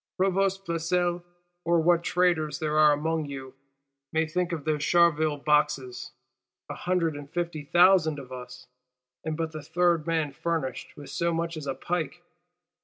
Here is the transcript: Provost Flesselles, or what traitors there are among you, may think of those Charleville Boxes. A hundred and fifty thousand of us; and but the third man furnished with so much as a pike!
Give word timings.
Provost 0.17 0.65
Flesselles, 0.65 1.21
or 1.63 1.79
what 1.79 2.03
traitors 2.03 2.57
there 2.57 2.75
are 2.79 2.91
among 2.93 3.25
you, 3.25 3.53
may 4.11 4.25
think 4.25 4.51
of 4.51 4.65
those 4.65 4.83
Charleville 4.83 5.37
Boxes. 5.37 6.09
A 6.69 6.73
hundred 6.73 7.15
and 7.15 7.29
fifty 7.29 7.65
thousand 7.65 8.17
of 8.17 8.31
us; 8.31 8.65
and 9.23 9.37
but 9.37 9.51
the 9.51 9.61
third 9.61 10.07
man 10.07 10.31
furnished 10.33 10.97
with 10.97 11.11
so 11.11 11.31
much 11.35 11.55
as 11.55 11.67
a 11.67 11.75
pike! 11.75 12.23